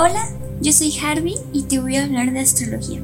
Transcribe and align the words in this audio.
Hola, 0.00 0.28
yo 0.60 0.72
soy 0.72 0.96
Harvey 0.96 1.34
y 1.52 1.62
te 1.62 1.80
voy 1.80 1.96
a 1.96 2.04
hablar 2.04 2.30
de 2.30 2.38
astrología. 2.38 3.00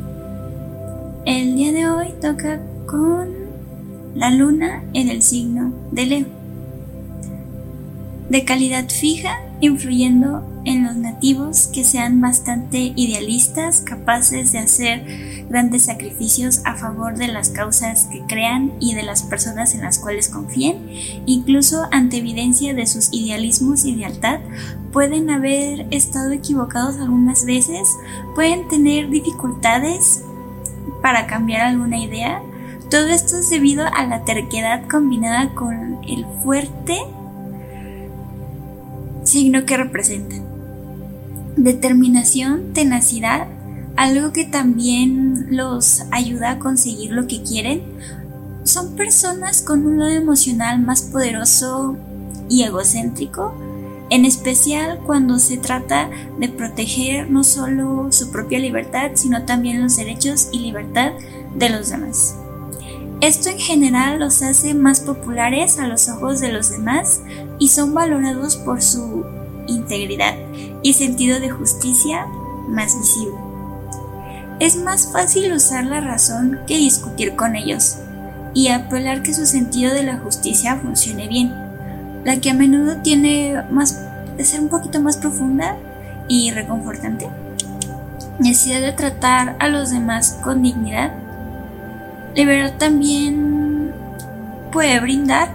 El 1.26 1.56
día 1.56 1.72
de 1.72 1.90
hoy 1.90 2.14
toca 2.20 2.60
con 2.86 3.34
la 4.14 4.30
luna 4.30 4.84
en 4.92 5.08
el 5.08 5.20
signo 5.20 5.72
de 5.90 6.06
Leo. 6.06 6.26
De 8.28 8.44
calidad 8.44 8.88
fija, 8.90 9.40
influyendo 9.60 10.44
en 10.64 10.84
los 10.84 10.96
nativos 10.96 11.68
que 11.72 11.84
sean 11.84 12.20
bastante 12.20 12.92
idealistas, 12.96 13.80
capaces 13.80 14.52
de 14.52 14.58
hacer 14.58 15.46
grandes 15.48 15.84
sacrificios 15.84 16.62
a 16.64 16.74
favor 16.74 17.16
de 17.16 17.28
las 17.28 17.50
causas 17.50 18.06
que 18.06 18.22
crean 18.22 18.72
y 18.80 18.94
de 18.94 19.02
las 19.02 19.22
personas 19.22 19.74
en 19.74 19.82
las 19.82 19.98
cuales 19.98 20.28
confíen, 20.28 20.78
incluso 21.26 21.86
ante 21.90 22.18
evidencia 22.18 22.74
de 22.74 22.86
sus 22.86 23.12
idealismos 23.12 23.84
y 23.84 23.94
lealtad, 23.94 24.40
pueden 24.92 25.30
haber 25.30 25.86
estado 25.90 26.32
equivocados 26.32 26.96
algunas 26.96 27.44
veces, 27.44 27.88
pueden 28.34 28.66
tener 28.68 29.10
dificultades 29.10 30.22
para 31.02 31.26
cambiar 31.26 31.62
alguna 31.62 31.98
idea. 31.98 32.40
Todo 32.90 33.08
esto 33.08 33.38
es 33.38 33.50
debido 33.50 33.84
a 33.86 34.06
la 34.06 34.24
terquedad 34.24 34.86
combinada 34.88 35.54
con 35.54 35.98
el 36.06 36.24
fuerte 36.42 36.98
signo 39.24 39.64
que 39.64 39.76
representan 39.76 40.53
determinación, 41.56 42.72
tenacidad, 42.72 43.46
algo 43.96 44.32
que 44.32 44.44
también 44.44 45.46
los 45.50 46.02
ayuda 46.10 46.52
a 46.52 46.58
conseguir 46.58 47.12
lo 47.12 47.26
que 47.26 47.42
quieren. 47.42 47.82
Son 48.64 48.96
personas 48.96 49.62
con 49.62 49.86
un 49.86 49.98
lado 49.98 50.12
emocional 50.12 50.80
más 50.80 51.02
poderoso 51.02 51.96
y 52.48 52.62
egocéntrico, 52.62 53.54
en 54.10 54.24
especial 54.24 55.00
cuando 55.06 55.38
se 55.38 55.56
trata 55.56 56.10
de 56.38 56.48
proteger 56.48 57.30
no 57.30 57.44
solo 57.44 58.08
su 58.10 58.30
propia 58.30 58.58
libertad, 58.58 59.12
sino 59.14 59.44
también 59.44 59.82
los 59.82 59.96
derechos 59.96 60.48
y 60.52 60.58
libertad 60.58 61.12
de 61.54 61.70
los 61.70 61.90
demás. 61.90 62.36
Esto 63.20 63.48
en 63.48 63.58
general 63.58 64.18
los 64.18 64.42
hace 64.42 64.74
más 64.74 65.00
populares 65.00 65.78
a 65.78 65.86
los 65.86 66.08
ojos 66.08 66.40
de 66.40 66.52
los 66.52 66.70
demás 66.70 67.22
y 67.58 67.68
son 67.68 67.94
valorados 67.94 68.56
por 68.56 68.82
su 68.82 69.24
integridad 69.66 70.34
y 70.84 70.92
sentido 70.92 71.40
de 71.40 71.50
justicia 71.50 72.26
más 72.68 72.96
visible. 72.96 73.34
Es 74.60 74.76
más 74.76 75.10
fácil 75.10 75.52
usar 75.52 75.84
la 75.86 76.00
razón 76.00 76.60
que 76.66 76.76
discutir 76.76 77.34
con 77.34 77.56
ellos 77.56 77.96
y 78.52 78.68
apelar 78.68 79.22
que 79.22 79.34
su 79.34 79.46
sentido 79.46 79.94
de 79.94 80.04
la 80.04 80.18
justicia 80.18 80.76
funcione 80.76 81.26
bien, 81.26 81.52
la 82.24 82.36
que 82.36 82.50
a 82.50 82.54
menudo 82.54 82.98
tiene 82.98 83.64
más 83.70 83.98
de 84.36 84.44
ser 84.44 84.60
un 84.60 84.68
poquito 84.68 85.00
más 85.00 85.16
profunda 85.16 85.74
y 86.28 86.50
reconfortante. 86.50 87.28
Necesidad 88.38 88.82
de 88.82 88.92
tratar 88.92 89.56
a 89.58 89.68
los 89.68 89.90
demás 89.90 90.38
con 90.44 90.62
dignidad. 90.62 91.12
Libertad 92.34 92.76
también 92.78 93.94
puede 94.70 95.00
brindar 95.00 95.48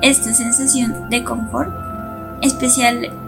esta 0.00 0.32
sensación 0.32 1.10
de 1.10 1.22
confort, 1.22 1.70
especial 2.40 3.23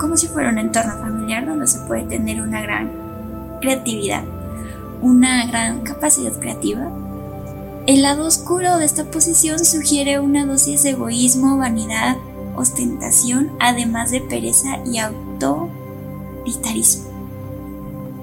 como 0.00 0.16
si 0.16 0.26
fuera 0.28 0.48
un 0.48 0.58
entorno 0.58 0.96
familiar 0.98 1.46
donde 1.46 1.66
se 1.66 1.80
puede 1.80 2.04
tener 2.04 2.40
una 2.40 2.62
gran 2.62 2.90
creatividad, 3.60 4.24
una 5.02 5.44
gran 5.46 5.82
capacidad 5.82 6.32
creativa. 6.32 6.90
El 7.86 8.00
lado 8.02 8.26
oscuro 8.26 8.78
de 8.78 8.86
esta 8.86 9.04
posición 9.04 9.62
sugiere 9.62 10.18
una 10.18 10.46
dosis 10.46 10.84
de 10.84 10.90
egoísmo, 10.90 11.58
vanidad, 11.58 12.16
ostentación, 12.56 13.52
además 13.60 14.10
de 14.10 14.22
pereza 14.22 14.78
y 14.86 14.96
autoritarismo. 14.98 17.10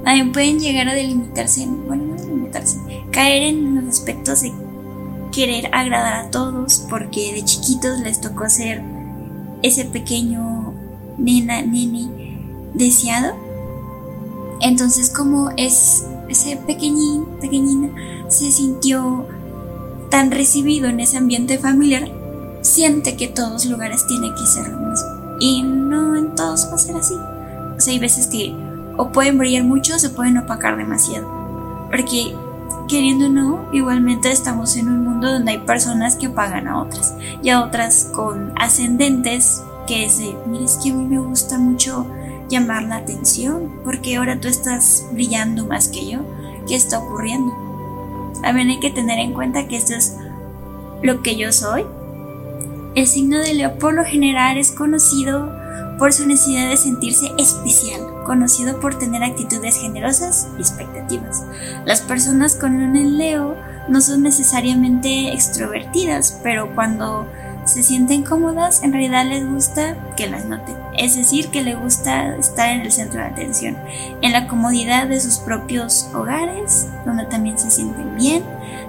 También 0.04 0.32
pueden 0.32 0.60
llegar 0.60 0.90
a 0.90 0.96
delimitarse, 0.96 1.68
bueno, 1.68 2.06
no 2.06 2.16
delimitarse, 2.16 2.80
caer 3.12 3.44
en 3.44 3.76
los 3.76 3.86
aspectos 3.86 4.42
de 4.42 4.52
querer 5.32 5.70
agradar 5.74 6.26
a 6.26 6.32
todos 6.32 6.88
porque 6.90 7.34
de 7.34 7.46
chiquitos 7.46 8.00
les 8.00 8.20
tocó 8.20 8.50
ser 8.50 8.82
ese 9.62 9.86
pequeño 9.86 10.57
nena, 11.18 11.62
nene 11.62 12.40
deseado. 12.74 13.36
Entonces 14.62 15.10
como 15.10 15.52
es 15.58 16.06
ese 16.30 16.58
pequeñín, 16.58 17.26
pequeñina 17.40 17.90
se 18.28 18.52
sintió 18.52 19.26
tan 20.10 20.32
recibido 20.32 20.88
en 20.88 21.00
ese 21.00 21.18
ambiente 21.18 21.58
familiar, 21.58 22.10
siente 22.62 23.16
que 23.16 23.28
todos 23.28 23.66
lugares 23.66 24.06
tienen 24.08 24.34
que 24.34 24.46
ser 24.46 24.70
lo 24.70 24.80
mismo. 24.80 25.08
Y 25.40 25.64
no 25.64 26.16
en 26.16 26.36
todos 26.36 26.68
va 26.70 26.76
a 26.76 26.80
ser 26.80 26.96
así. 26.96 27.14
O 27.14 27.80
sea, 27.80 27.94
hay 27.94 28.00
veces 28.00 28.28
que 28.28 28.56
o 28.98 29.12
pueden 29.12 29.38
brillar 29.38 29.64
mucho 29.64 29.96
o 29.96 30.00
se 30.00 30.10
pueden 30.10 30.38
opacar 30.38 30.78
demasiado. 30.78 31.28
Porque 31.92 32.36
queriendo 32.88 33.28
o 33.28 33.30
no, 33.30 33.66
igualmente 33.72 34.32
estamos 34.32 34.76
en 34.76 34.90
un 34.90 35.04
mundo 35.04 35.32
donde 35.32 35.52
hay 35.52 35.58
personas 35.60 36.16
que 36.16 36.30
pagan 36.30 36.68
a 36.68 36.82
otras 36.82 37.14
y 37.44 37.50
a 37.50 37.62
otras 37.62 38.10
con 38.14 38.54
ascendentes 38.56 39.62
que 39.88 40.06
es 40.06 40.20
de, 40.20 40.36
mira, 40.46 40.66
es 40.66 40.78
que 40.78 40.92
a 40.92 40.94
mí 40.94 41.06
me 41.06 41.20
gusta 41.20 41.58
mucho 41.58 42.06
llamar 42.50 42.84
la 42.84 42.98
atención, 42.98 43.80
porque 43.84 44.18
ahora 44.18 44.40
tú 44.40 44.48
estás 44.48 45.06
brillando 45.12 45.66
más 45.66 45.88
que 45.88 46.08
yo. 46.08 46.20
¿Qué 46.68 46.76
está 46.76 47.00
ocurriendo? 47.00 47.54
También 48.42 48.70
hay 48.70 48.80
que 48.80 48.92
tener 48.92 49.20
en 49.20 49.34
cuenta 49.34 49.68
que 49.68 49.78
esto 49.78 49.96
es 49.96 50.16
lo 51.02 51.22
que 51.22 51.36
yo 51.36 51.52
soy. 51.52 51.86
El 52.96 53.08
signo 53.08 53.40
de 53.40 53.54
Leo 53.54 53.78
por 53.78 53.94
lo 53.94 54.04
general 54.04 54.58
es 54.58 54.72
conocido 54.72 55.52
por 55.98 56.14
su 56.14 56.28
necesidad 56.28 56.70
de 56.70 56.78
sentirse 56.78 57.32
especial, 57.38 58.02
conocido 58.26 58.80
por 58.80 58.98
tener 58.98 59.24
actitudes 59.24 59.78
generosas 59.78 60.48
y 60.58 60.62
expectativas. 60.62 61.44
Las 61.86 62.02
personas 62.02 62.56
con 62.56 62.76
un 62.76 63.18
Leo 63.18 63.56
no 63.88 64.02
son 64.02 64.24
necesariamente 64.24 65.34
extrovertidas, 65.34 66.40
pero 66.44 66.74
cuando 66.76 67.28
se 67.68 67.84
sienten 67.84 68.24
cómodas, 68.24 68.82
en 68.82 68.94
realidad 68.94 69.26
les 69.26 69.46
gusta 69.48 69.96
que 70.16 70.28
las 70.28 70.46
noten. 70.46 70.76
Es 70.98 71.16
decir, 71.16 71.50
que 71.50 71.64
les 71.64 71.78
gusta 71.78 72.36
estar 72.38 72.70
en 72.70 72.82
el 72.82 72.92
centro 72.92 73.20
de 73.20 73.28
atención, 73.28 73.78
en 74.22 74.32
la 74.32 74.48
comodidad 74.48 75.08
de 75.08 75.20
sus 75.20 75.38
propios 75.38 76.10
hogares, 76.14 76.88
donde 77.06 77.26
también 77.26 77.58
se 77.58 77.70
sienten 77.70 78.16
bien. 78.16 78.44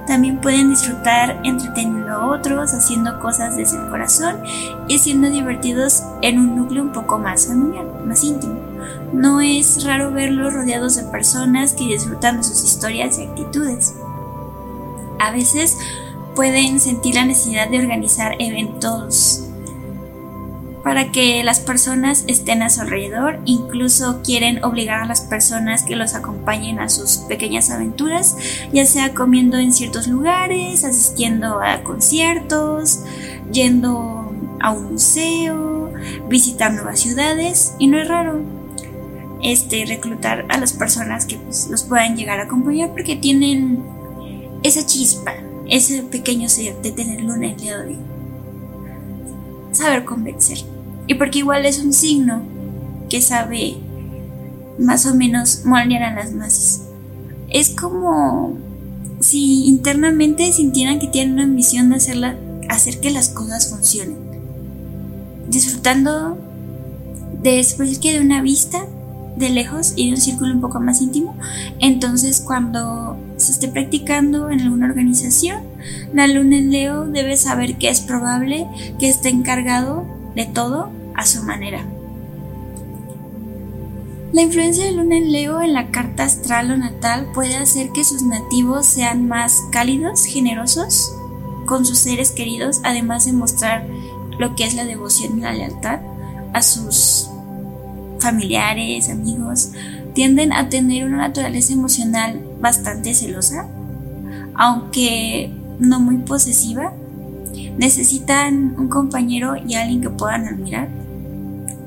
También 0.07 0.41
pueden 0.41 0.71
disfrutar 0.71 1.39
entreteniendo 1.45 2.13
a 2.13 2.27
otros, 2.27 2.73
haciendo 2.73 3.21
cosas 3.21 3.57
desde 3.57 3.77
el 3.77 3.91
corazón 3.91 4.43
y 4.87 4.99
siendo 4.99 5.29
divertidos 5.29 6.03
en 6.23 6.39
un 6.39 6.57
núcleo 6.57 6.83
un 6.83 6.93
poco 6.93 7.19
más 7.19 7.47
familiar, 7.47 7.85
más 8.07 8.25
íntimo. 8.25 8.59
No 9.13 9.41
es 9.41 9.85
raro 9.85 10.11
verlos 10.11 10.55
rodeados 10.55 10.97
de 10.97 11.03
personas 11.05 11.75
que 11.75 11.85
disfrutan 11.85 12.39
de 12.39 12.45
sus 12.45 12.65
historias 12.65 13.19
y 13.19 13.25
actitudes. 13.25 13.95
A 15.19 15.33
veces 15.33 15.77
pueden 16.39 16.79
sentir 16.79 17.17
la 17.17 17.25
necesidad 17.25 17.69
de 17.69 17.81
organizar 17.81 18.37
eventos 18.39 19.43
para 20.85 21.11
que 21.11 21.43
las 21.43 21.59
personas 21.59 22.23
estén 22.29 22.63
a 22.63 22.71
su 22.71 22.81
alrededor, 22.81 23.41
incluso 23.45 24.23
quieren 24.23 24.63
obligar 24.63 25.01
a 25.01 25.07
las 25.07 25.23
personas 25.23 25.83
que 25.83 25.97
los 25.97 26.15
acompañen 26.15 26.79
a 26.79 26.91
sus 26.91 27.17
pequeñas 27.17 27.71
aventuras, 27.71 28.37
ya 28.73 28.87
sea 28.87 29.15
comiendo 29.15 29.57
en 29.57 29.73
ciertos 29.73 30.07
lugares, 30.07 30.85
asistiendo 30.85 31.61
a 31.61 31.83
conciertos, 31.83 33.01
yendo 33.51 34.33
a 34.61 34.71
un 34.71 34.93
museo, 34.93 35.93
visitar 36.29 36.73
nuevas 36.73 37.01
ciudades, 37.01 37.75
y 37.81 37.89
no 37.89 37.99
es 37.99 38.07
raro 38.07 38.43
este 39.43 39.85
reclutar 39.87 40.47
a 40.51 40.59
las 40.59 40.73
personas 40.73 41.27
que 41.27 41.35
pues, 41.35 41.67
los 41.69 41.83
puedan 41.83 42.17
llegar 42.17 42.39
a 42.39 42.45
acompañar 42.45 42.91
porque 42.91 43.17
tienen 43.17 43.83
esa 44.63 44.87
chispa, 44.87 45.35
ese 45.69 46.03
pequeño 46.03 46.49
ser 46.49 46.81
de 46.83 46.93
tenerlo 46.93 47.35
en 47.35 47.45
el 47.45 47.57
dedo 47.57 47.83
de 47.83 47.97
saber 49.73 50.05
convencer. 50.05 50.59
Y 51.07 51.15
porque 51.15 51.41
igual 51.41 51.67
es 51.67 51.79
un 51.79 51.93
signo 51.93 52.43
que 53.09 53.21
sabe 53.21 53.77
más 54.79 55.07
o 55.07 55.15
menos 55.15 55.65
moldear 55.65 56.03
a 56.03 56.15
las 56.15 56.33
masas. 56.33 56.83
Es 57.49 57.71
como 57.71 58.57
si 59.21 59.67
internamente 59.67 60.53
sintieran 60.53 60.99
que 60.99 61.09
tienen 61.09 61.35
una 61.35 61.47
misión 61.47 61.91
de 61.91 61.97
hacerla, 61.97 62.37
hacer 62.69 63.01
que 63.01 63.11
las 63.11 63.29
cosas 63.29 63.71
funcionen. 63.71 64.19
Disfrutando 65.49 66.39
de, 67.43 67.65
de 68.03 68.21
una 68.21 68.43
vista 68.43 68.87
de 69.39 69.51
lejos 69.51 69.93
y 69.97 70.09
de 70.09 70.15
un 70.15 70.21
círculo 70.21 70.53
un 70.53 70.61
poco 70.61 70.81
más 70.81 71.01
íntimo. 71.01 71.37
Entonces 71.79 72.41
cuando 72.41 73.17
se 73.37 73.53
esté 73.53 73.69
practicando 73.69 74.51
en 74.51 74.61
alguna 74.61 74.87
organización, 74.87 75.63
la 76.13 76.27
luna 76.27 76.59
en 76.59 76.71
Leo 76.71 77.07
debe 77.07 77.37
saber 77.37 77.77
que 77.77 77.89
es 77.89 78.01
probable 78.01 78.67
que 78.99 79.09
esté 79.09 79.29
encargado 79.29 80.05
de 80.35 80.47
todo 80.47 80.91
a 81.15 81.25
su 81.25 81.43
manera. 81.43 81.85
La 84.33 84.43
influencia 84.43 84.85
de 84.85 84.93
luna 84.93 85.17
en 85.17 85.33
Leo 85.33 85.63
en 85.63 85.73
la 85.73 85.91
carta 85.91 86.25
astral 86.25 86.71
o 86.71 86.77
natal 86.77 87.29
puede 87.33 87.57
hacer 87.57 87.91
que 87.93 88.05
sus 88.05 88.23
nativos 88.23 88.87
sean 88.87 89.27
más 89.27 89.63
cálidos, 89.73 90.25
generosos 90.27 91.13
con 91.67 91.87
sus 91.87 91.99
seres 91.99 92.31
queridos, 92.31 92.81
además 92.85 93.25
de 93.25 93.33
mostrar 93.33 93.87
lo 94.39 94.55
que 94.55 94.65
es 94.65 94.75
la 94.75 94.85
devoción 94.85 95.39
y 95.39 95.41
la 95.43 95.53
lealtad 95.53 96.01
a 96.53 96.63
sus 96.63 97.31
familiares, 98.19 99.09
amigos, 99.09 99.71
tienden 100.15 100.53
a 100.53 100.69
tener 100.69 101.05
una 101.05 101.19
naturaleza 101.19 101.73
emocional 101.73 102.41
bastante 102.61 103.15
celosa, 103.15 103.69
aunque 104.55 105.51
no 105.79 106.01
muy 106.01 106.19
posesiva. 106.19 106.93
Necesitan 107.77 108.75
un 108.77 108.89
compañero 108.89 109.55
y 109.57 109.75
alguien 109.75 110.01
que 110.01 110.11
puedan 110.11 110.47
admirar. 110.47 110.89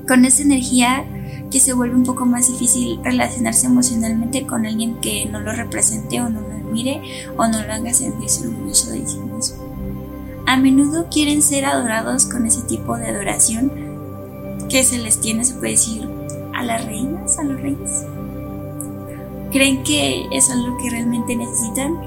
Con 0.08 0.24
esa 0.24 0.42
energía 0.42 1.04
que 1.50 1.60
se 1.60 1.74
vuelve 1.74 1.94
un 1.94 2.04
poco 2.04 2.24
más 2.24 2.48
difícil 2.48 2.98
relacionarse 3.04 3.66
emocionalmente 3.66 4.46
con 4.46 4.64
alguien 4.64 4.96
que 5.00 5.26
no 5.26 5.38
lo 5.38 5.52
represente 5.52 6.20
o 6.20 6.28
no 6.28 6.40
lo 6.40 6.50
admire 6.50 7.02
o 7.36 7.46
no 7.46 7.62
lo 7.62 7.72
haga 7.72 7.92
sentirse 7.92 8.48
orgulloso 8.48 8.90
de 8.90 9.06
sí 9.06 9.18
mismo. 9.18 9.62
A 10.46 10.56
menudo 10.56 11.06
quieren 11.10 11.42
ser 11.42 11.66
adorados 11.66 12.26
con 12.26 12.46
ese 12.46 12.62
tipo 12.62 12.96
de 12.96 13.08
adoración 13.08 13.70
que 14.68 14.82
se 14.82 14.98
les 14.98 15.20
tiene, 15.20 15.44
se 15.44 15.54
puede 15.54 15.72
decir, 15.72 16.08
las 16.62 16.84
reinas, 16.84 17.38
a 17.38 17.44
los 17.44 17.60
reyes. 17.60 18.04
Creen 19.50 19.82
que 19.82 20.26
eso 20.32 20.52
es 20.52 20.58
lo 20.58 20.76
que 20.78 20.90
realmente 20.90 21.36
necesitan 21.36 21.98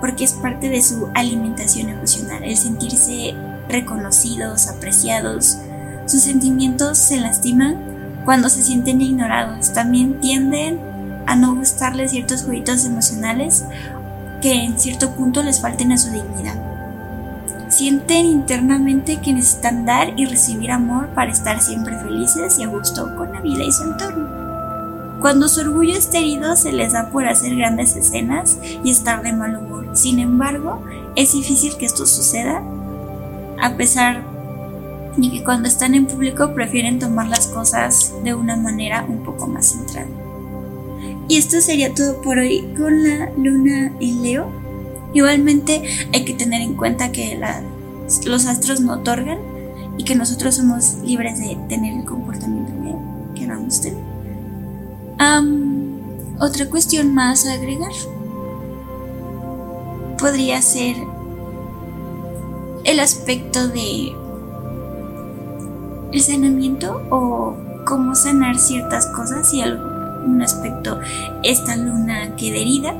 porque 0.00 0.24
es 0.24 0.32
parte 0.32 0.68
de 0.68 0.80
su 0.82 1.08
alimentación 1.14 1.88
emocional, 1.88 2.44
el 2.44 2.56
sentirse 2.56 3.34
reconocidos, 3.68 4.68
apreciados. 4.68 5.58
Sus 6.06 6.22
sentimientos 6.22 6.98
se 6.98 7.20
lastiman 7.20 8.22
cuando 8.24 8.48
se 8.48 8.62
sienten 8.62 9.00
ignorados. 9.00 9.72
También 9.72 10.20
tienden 10.20 10.80
a 11.26 11.36
no 11.36 11.54
gustarles 11.54 12.12
ciertos 12.12 12.42
jueguitos 12.42 12.84
emocionales 12.84 13.64
que 14.40 14.64
en 14.64 14.78
cierto 14.78 15.10
punto 15.10 15.42
les 15.42 15.60
falten 15.60 15.92
a 15.92 15.98
su 15.98 16.10
dignidad. 16.10 16.67
Sienten 17.78 18.26
internamente 18.26 19.20
que 19.20 19.32
necesitan 19.32 19.86
dar 19.86 20.18
y 20.18 20.24
recibir 20.24 20.72
amor 20.72 21.10
para 21.14 21.30
estar 21.30 21.60
siempre 21.60 21.96
felices 21.96 22.58
y 22.58 22.64
a 22.64 22.66
gusto 22.66 23.14
con 23.14 23.32
la 23.32 23.40
vida 23.40 23.62
y 23.62 23.70
su 23.70 23.84
entorno. 23.84 25.20
Cuando 25.20 25.46
su 25.46 25.60
orgullo 25.60 25.96
está 25.96 26.18
herido 26.18 26.56
se 26.56 26.72
les 26.72 26.94
da 26.94 27.10
por 27.10 27.28
hacer 27.28 27.54
grandes 27.54 27.94
escenas 27.94 28.58
y 28.82 28.90
estar 28.90 29.22
de 29.22 29.32
mal 29.32 29.54
humor. 29.54 29.96
Sin 29.96 30.18
embargo, 30.18 30.82
es 31.14 31.34
difícil 31.34 31.76
que 31.76 31.86
esto 31.86 32.04
suceda 32.04 32.64
a 33.62 33.76
pesar 33.76 34.24
y 35.16 35.30
que 35.30 35.44
cuando 35.44 35.68
están 35.68 35.94
en 35.94 36.06
público 36.06 36.54
prefieren 36.54 36.98
tomar 36.98 37.28
las 37.28 37.46
cosas 37.46 38.12
de 38.24 38.34
una 38.34 38.56
manera 38.56 39.06
un 39.08 39.22
poco 39.22 39.46
más 39.46 39.66
centrada. 39.66 40.08
Y 41.28 41.36
esto 41.36 41.60
sería 41.60 41.94
todo 41.94 42.20
por 42.22 42.38
hoy 42.38 42.74
con 42.76 43.04
la 43.04 43.30
luna 43.36 43.92
en 44.00 44.22
Leo. 44.24 44.57
Igualmente 45.14 45.82
hay 46.12 46.24
que 46.24 46.34
tener 46.34 46.60
en 46.60 46.74
cuenta 46.74 47.12
que 47.12 47.40
los 48.24 48.46
astros 48.46 48.80
no 48.80 48.94
otorgan 48.94 49.38
y 49.96 50.04
que 50.04 50.14
nosotros 50.14 50.56
somos 50.56 50.98
libres 51.04 51.38
de 51.40 51.56
tener 51.68 51.98
el 51.98 52.04
comportamiento 52.04 52.72
que 53.34 53.40
queramos 53.40 53.80
tener. 53.80 54.04
otra 56.40 56.66
cuestión 56.70 57.14
más 57.14 57.46
a 57.46 57.54
agregar 57.54 57.92
podría 60.18 60.60
ser 60.62 60.96
el 62.84 63.00
aspecto 63.00 63.68
de 63.68 64.12
el 66.12 66.20
sanamiento 66.20 67.02
o 67.10 67.56
cómo 67.84 68.14
sanar 68.14 68.58
ciertas 68.58 69.06
cosas 69.06 69.52
algo, 69.62 69.84
un 70.26 70.42
aspecto, 70.42 71.00
esta 71.42 71.76
luna 71.76 72.36
queda 72.36 72.58
herida, 72.58 72.94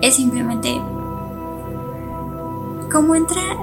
es 0.00 0.16
simplemente 0.16 0.80
cómo 2.90 3.14
entrar 3.14 3.56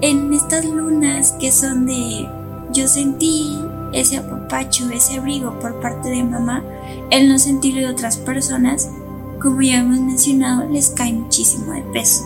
en 0.00 0.32
estas 0.32 0.64
lunas 0.64 1.32
que 1.32 1.52
son 1.52 1.86
de 1.86 2.28
yo 2.72 2.88
sentí 2.88 3.58
ese 3.92 4.16
apapacho, 4.16 4.88
ese 4.90 5.18
abrigo 5.18 5.58
por 5.60 5.80
parte 5.80 6.08
de 6.08 6.24
mamá, 6.24 6.62
el 7.10 7.28
no 7.28 7.38
sentirlo 7.38 7.82
de 7.82 7.90
otras 7.92 8.16
personas, 8.16 8.90
como 9.40 9.60
ya 9.60 9.80
hemos 9.80 10.00
mencionado, 10.00 10.68
les 10.68 10.90
cae 10.90 11.12
muchísimo 11.12 11.72
de 11.72 11.82
peso. 11.92 12.22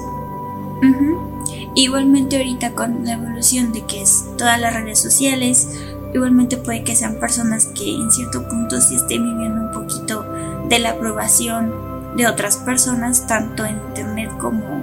Igualmente 1.75 2.37
ahorita 2.37 2.73
con 2.73 3.05
la 3.05 3.15
evolución 3.15 3.73
de 3.73 3.85
que 3.85 4.03
es 4.03 4.25
todas 4.39 4.61
las 4.61 4.75
redes 4.75 4.99
sociales, 4.99 5.69
igualmente 6.15 6.57
puede 6.57 6.85
que 6.85 6.95
sean 6.95 7.17
personas 7.17 7.67
que 7.67 7.95
en 7.95 8.11
cierto 8.11 8.49
punto 8.49 8.81
sí 8.81 8.97
estén 8.97 9.25
viviendo 9.25 9.63
un 9.63 9.73
poquito 9.73 10.25
de 10.69 10.79
la 10.79 10.91
aprobación 10.91 11.96
de 12.17 12.27
otras 12.27 12.57
personas, 12.57 13.27
tanto 13.27 13.65
en 13.65 13.77
internet 13.89 14.31
como 14.39 14.83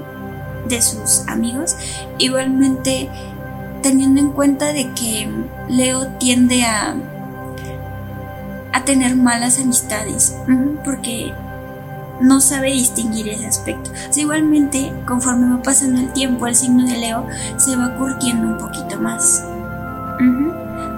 de 0.67 0.81
sus 0.81 1.27
amigos. 1.27 1.75
Igualmente 2.17 3.09
teniendo 3.81 4.21
en 4.21 4.29
cuenta 4.31 4.71
de 4.71 4.91
que 4.93 5.29
Leo 5.67 6.07
tiende 6.19 6.63
a 6.63 6.95
a 8.73 8.83
tener 8.85 9.15
malas 9.15 9.59
amistades, 9.59 10.35
porque 10.83 11.31
no 12.19 12.41
sabe 12.41 12.71
distinguir 12.71 13.29
ese 13.29 13.45
aspecto. 13.45 13.91
igualmente, 14.15 14.91
conforme 15.05 15.55
va 15.55 15.61
pasando 15.61 16.01
el 16.01 16.11
tiempo, 16.11 16.47
el 16.47 16.55
signo 16.55 16.83
de 16.85 16.97
Leo 16.97 17.25
se 17.57 17.75
va 17.75 17.95
curtiendo 17.95 18.47
un 18.47 18.57
poquito 18.57 18.99
más. 18.99 19.43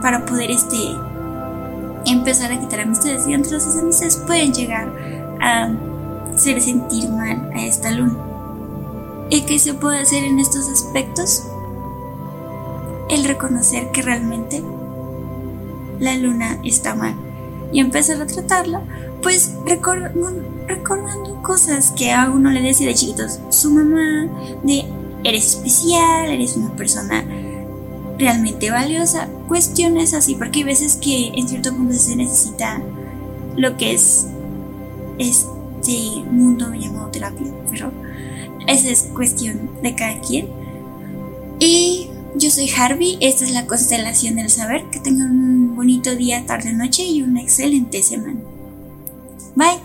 Para 0.01 0.25
poder 0.25 0.51
este 0.51 0.95
empezar 2.05 2.51
a 2.51 2.59
quitar 2.59 2.81
amistades. 2.81 3.27
Y 3.27 3.33
entre 3.33 3.57
esas 3.57 3.77
amistades 3.77 4.17
pueden 4.25 4.53
llegar 4.53 4.87
a 5.41 5.69
hacer 6.35 6.61
sentir 6.61 7.09
mal 7.09 7.49
a 7.55 7.65
esta 7.65 7.91
luna. 7.91 8.17
¿Y 9.29 9.41
qué 9.41 9.57
se 9.57 9.73
puede 9.73 9.99
hacer 9.99 10.23
en 10.23 10.39
estos 10.39 10.69
aspectos? 10.69 11.43
El 13.09 13.23
reconocer 13.23 13.91
que 13.91 14.01
realmente 14.01 14.61
la 15.99 16.15
luna 16.17 16.59
está 16.63 16.93
mal 16.93 17.15
y 17.71 17.79
empezar 17.79 18.21
a 18.21 18.27
tratarla, 18.27 18.81
pues 19.23 19.53
recordando 19.65 21.41
cosas 21.41 21.91
que 21.91 22.11
a 22.11 22.29
uno 22.29 22.51
le 22.51 22.61
decía 22.61 22.87
de 22.87 22.93
chiquitos, 22.93 23.39
su 23.49 23.71
mamá, 23.71 24.27
de 24.63 24.85
eres 25.23 25.55
especial, 25.55 26.29
eres 26.29 26.55
una 26.57 26.75
persona 26.75 27.25
realmente 28.19 28.69
valiosa, 28.69 29.27
cuestiones 29.47 30.13
así, 30.13 30.35
porque 30.35 30.59
hay 30.59 30.65
veces 30.65 30.97
que 30.97 31.29
en 31.29 31.47
cierto 31.47 31.73
punto 31.73 31.95
se 31.95 32.15
necesita 32.15 32.81
lo 33.55 33.77
que 33.77 33.93
es 33.93 34.27
mundo 35.91 36.73
llamado 36.73 37.09
terapia, 37.09 37.53
pero 37.69 37.91
esa 38.67 38.89
es 38.89 39.03
cuestión 39.13 39.69
de 39.81 39.95
cada 39.95 40.19
quien. 40.19 40.47
Y 41.59 42.09
yo 42.35 42.49
soy 42.49 42.69
Harvey, 42.69 43.17
esta 43.21 43.45
es 43.45 43.51
la 43.51 43.65
constelación 43.65 44.35
del 44.35 44.49
saber, 44.49 44.83
que 44.91 44.99
tengan 44.99 45.31
un 45.31 45.75
bonito 45.75 46.15
día, 46.15 46.45
tarde, 46.45 46.73
noche 46.73 47.05
y 47.05 47.21
una 47.21 47.41
excelente 47.41 48.01
semana. 48.03 48.39
Bye. 49.55 49.84